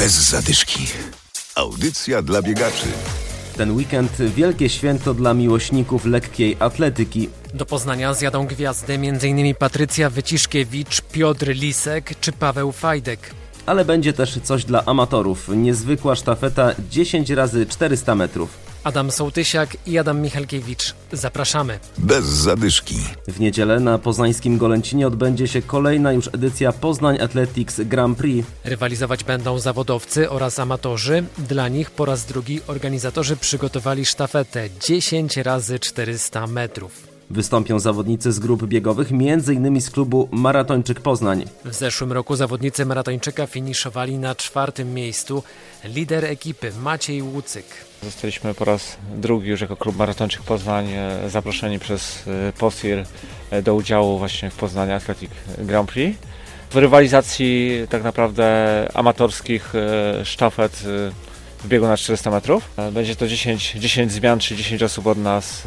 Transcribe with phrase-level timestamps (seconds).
[0.00, 0.86] Bez zadyszki.
[1.54, 2.86] Audycja dla biegaczy.
[3.56, 7.28] Ten weekend wielkie święto dla miłośników lekkiej atletyki.
[7.54, 9.54] Do Poznania zjadą gwiazdy m.in.
[9.54, 13.34] Patrycja Wyciszkiewicz, Piotr Lisek czy Paweł Fajdek.
[13.66, 15.48] Ale będzie też coś dla amatorów.
[15.48, 18.69] Niezwykła sztafeta 10 razy 400 metrów.
[18.84, 20.94] Adam Sołtysiak i Adam Michalkiewicz.
[21.12, 21.78] Zapraszamy.
[21.98, 22.94] Bez zadyszki.
[23.28, 28.48] W niedzielę na poznańskim Golęcinie odbędzie się kolejna już edycja Poznań Athletics Grand Prix.
[28.64, 31.24] Rywalizować będą zawodowcy oraz amatorzy.
[31.38, 37.09] Dla nich po raz drugi organizatorzy przygotowali sztafetę 10 razy 400 metrów.
[37.30, 39.80] Wystąpią zawodnicy z grup biegowych, m.in.
[39.80, 41.44] z klubu Maratończyk Poznań.
[41.64, 45.42] W zeszłym roku zawodnicy maratończyka finiszowali na czwartym miejscu.
[45.84, 47.64] Lider ekipy Maciej Łucyk.
[48.02, 53.04] Zostaliśmy po raz drugi już jako klub Maratończyk Poznań e, zaproszeni przez e, POSIR
[53.50, 56.18] e, do udziału właśnie w Poznaniu Athletic Grand Prix.
[56.70, 59.72] W rywalizacji tak naprawdę amatorskich
[60.24, 60.84] sztafet
[61.64, 62.70] w biegu na 400 metrów.
[62.92, 65.62] Będzie to 10, 10 zmian, czy 10 osób od nas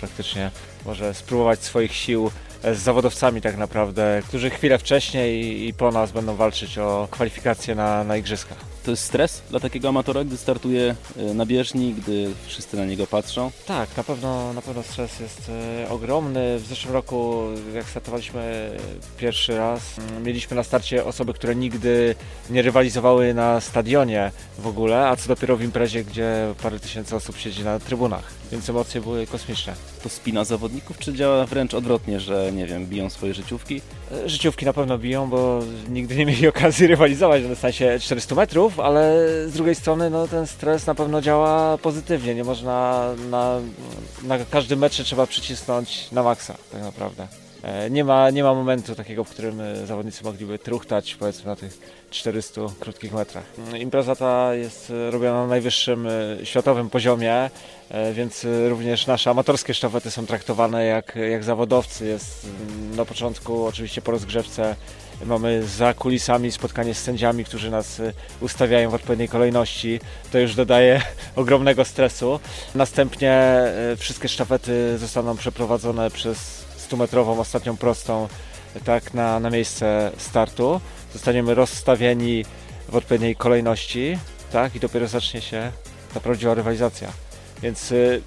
[0.00, 0.50] praktycznie
[0.86, 2.30] może spróbować swoich sił
[2.72, 8.04] z zawodowcami tak naprawdę, którzy chwilę wcześniej i po nas będą walczyć o kwalifikacje na,
[8.04, 8.73] na igrzyskach.
[8.84, 13.06] To jest stres dla takiego amatora, gdy startuje e, na bieżni, gdy wszyscy na niego
[13.06, 13.50] patrzą?
[13.66, 15.50] Tak, na pewno, na pewno stres jest
[15.84, 16.58] e, ogromny.
[16.58, 18.70] W zeszłym roku, jak startowaliśmy
[19.18, 22.14] pierwszy raz, mm, mieliśmy na starcie osoby, które nigdy
[22.50, 27.36] nie rywalizowały na stadionie w ogóle, a co dopiero w imprezie, gdzie parę tysięcy osób
[27.36, 29.74] siedzi na trybunach, więc emocje były kosmiczne.
[30.02, 33.80] To spina zawodników, czy działa wręcz odwrotnie, że nie wiem, biją swoje życiówki?
[34.12, 38.80] E, życiówki na pewno biją, bo nigdy nie mieli okazji rywalizować na dystansie 400 metrów,
[38.80, 39.16] ale
[39.46, 42.34] z drugiej strony no, ten stres na pewno działa pozytywnie.
[42.34, 43.60] Nie można na,
[44.22, 47.26] na każdym metrze trzeba przycisnąć na maksa tak naprawdę.
[47.64, 51.56] E, nie ma, nie ma momentu takiego, w którym e, zawodnicy mogliby truchtać powiedzmy na
[51.56, 51.78] tych
[52.10, 53.44] 400 krótkich metrach.
[53.78, 57.50] Impreza ta jest robiona na najwyższym e, światowym poziomie,
[58.12, 62.06] więc również nasze amatorskie sztafety są traktowane jak, jak zawodowcy.
[62.06, 64.76] Jest mm, na początku oczywiście po rozgrzewce
[65.26, 68.02] mamy za kulisami spotkanie z sędziami, którzy nas
[68.40, 70.00] ustawiają w odpowiedniej kolejności.
[70.32, 71.02] To już dodaje
[71.36, 72.40] ogromnego stresu.
[72.74, 73.64] Następnie
[73.96, 78.28] wszystkie sztafety zostaną przeprowadzone przez 100-metrową ostatnią prostą
[78.84, 80.80] tak na, na miejsce startu.
[81.12, 82.44] Zostaniemy rozstawieni
[82.88, 84.18] w odpowiedniej kolejności,
[84.52, 85.72] tak, i dopiero zacznie się
[86.14, 87.08] ta prawdziwa rywalizacja.
[87.62, 88.22] Więc y,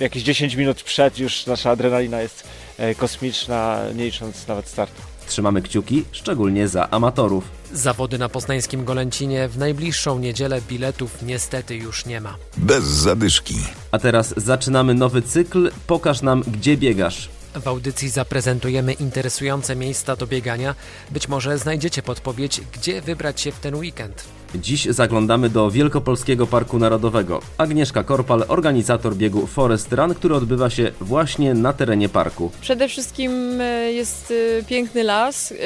[0.00, 2.44] jakieś 10 minut przed już nasza adrenalina jest
[2.80, 5.02] y, kosmiczna, nie licząc nawet startu.
[5.26, 7.44] Trzymamy kciuki, szczególnie za amatorów.
[7.72, 12.36] Zawody na poznańskim Golęcinie w najbliższą niedzielę biletów niestety już nie ma.
[12.56, 13.54] Bez zadyszki.
[13.90, 15.70] A teraz zaczynamy nowy cykl.
[15.86, 17.28] Pokaż nam, gdzie biegasz.
[17.60, 20.74] W audycji zaprezentujemy interesujące miejsca do biegania.
[21.10, 24.24] Być może znajdziecie podpowiedź, gdzie wybrać się w ten weekend.
[24.54, 27.40] Dziś zaglądamy do Wielkopolskiego Parku Narodowego.
[27.58, 32.50] Agnieszka Korpal, organizator biegu Forest Run, który odbywa się właśnie na terenie parku.
[32.60, 35.52] Przede wszystkim e, jest e, piękny las.
[35.52, 35.56] E,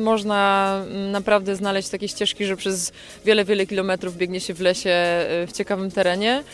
[0.00, 0.82] można
[1.12, 2.92] naprawdę znaleźć takie ścieżki, że przez
[3.24, 4.90] wiele, wiele kilometrów biegnie się w lesie
[5.46, 6.44] w ciekawym terenie.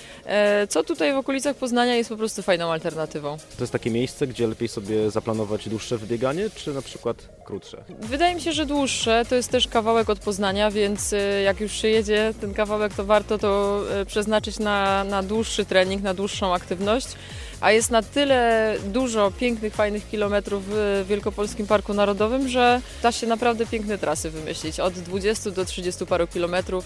[0.68, 3.36] Co tutaj w okolicach Poznania jest po prostu fajną alternatywą.
[3.56, 7.84] To jest takie miejsce, gdzie lepiej sobie zaplanować dłuższe wybieganie, czy na przykład krótsze?
[8.00, 9.22] Wydaje mi się, że dłuższe.
[9.28, 13.38] To jest też kawałek od Poznania, więc jak już się jedzie ten kawałek, to warto
[13.38, 17.06] to e, przeznaczyć na, na dłuższy trening, na dłuższą aktywność.
[17.60, 23.26] A jest na tyle dużo pięknych, fajnych kilometrów w Wielkopolskim Parku Narodowym, że da się
[23.26, 24.80] naprawdę piękne trasy wymyślić.
[24.80, 26.84] Od 20 do 30 paru kilometrów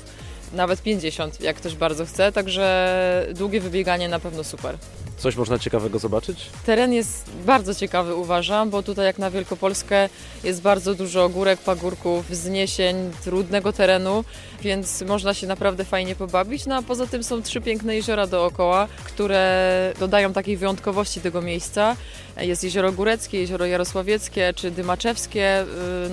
[0.53, 4.79] nawet 50, jak ktoś bardzo chce, także długie wybieganie na pewno super.
[5.21, 6.47] Coś można ciekawego zobaczyć?
[6.67, 10.09] Teren jest bardzo ciekawy uważam, bo tutaj jak na Wielkopolskę
[10.45, 14.25] jest bardzo dużo górek, pagórków, wzniesień, trudnego terenu,
[14.63, 16.67] więc można się naprawdę fajnie pobawić.
[16.67, 21.97] No a poza tym są trzy piękne jeziora dookoła, które dodają takiej wyjątkowości tego miejsca.
[22.37, 25.65] Jest jezioro Góreckie, jezioro Jarosławieckie czy Dymaczewskie,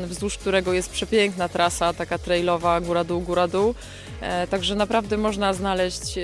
[0.03, 3.75] y, wzdłuż którego jest przepiękna trasa, taka trailowa, góra-dół, góra-dół.
[4.27, 6.23] E, także naprawdę można znaleźć e,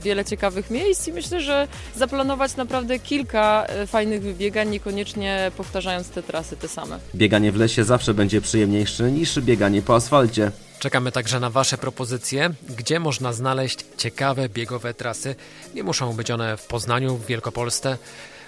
[0.00, 6.22] wiele ciekawych miejsc i myślę, że zaplanować naprawdę kilka e, fajnych wybiegań, niekoniecznie powtarzając te
[6.22, 6.98] trasy te same.
[7.14, 10.50] Bieganie w lesie zawsze będzie przyjemniejsze niż bieganie po asfalcie.
[10.78, 15.34] Czekamy także na Wasze propozycje, gdzie można znaleźć ciekawe biegowe trasy.
[15.74, 17.98] Nie muszą być one w Poznaniu, w Wielkopolsce.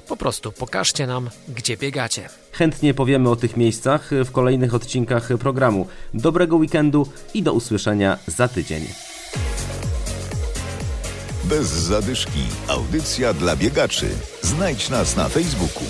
[0.09, 2.29] Po prostu pokażcie nam, gdzie biegacie.
[2.53, 5.87] Chętnie powiemy o tych miejscach w kolejnych odcinkach programu.
[6.15, 8.87] Dobrego weekendu i do usłyszenia za tydzień.
[11.45, 12.43] Bez zadyszki.
[12.69, 14.09] Audycja dla biegaczy.
[14.43, 15.85] Znajdź nas na Facebooku.